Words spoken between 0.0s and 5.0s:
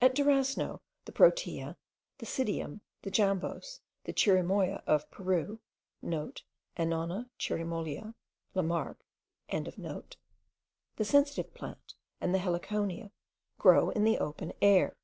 At Durasno, the protea, the psidium, the jambos, the chirimoya